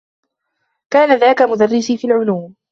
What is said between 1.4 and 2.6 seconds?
مدرّسي في العلوم.